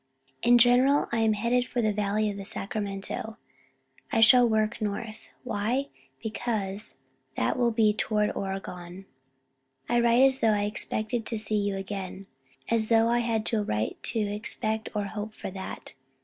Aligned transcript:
In 0.41 0.57
general 0.57 1.07
I 1.11 1.17
am 1.19 1.33
headed 1.33 1.67
for 1.67 1.79
the 1.79 1.93
valley 1.93 2.27
of 2.31 2.35
the 2.37 2.43
Sacramento. 2.43 3.37
I 4.11 4.19
shall 4.19 4.49
work 4.49 4.81
north. 4.81 5.27
Why? 5.43 5.89
Because 6.23 6.97
that 7.37 7.55
will 7.55 7.69
be 7.69 7.93
toward 7.93 8.31
Oregon! 8.31 9.05
I 9.87 9.99
write 9.99 10.23
as 10.23 10.39
though 10.39 10.53
I 10.55 10.63
expected 10.63 11.27
to 11.27 11.37
see 11.37 11.57
you 11.59 11.75
again, 11.75 12.25
as 12.67 12.89
though 12.89 13.09
I 13.09 13.19
had 13.19 13.47
a 13.53 13.63
right 13.63 13.95
to 14.01 14.17
expect 14.21 14.89
or 14.95 15.03
hope 15.03 15.35
for 15.35 15.51
that. 15.51 15.93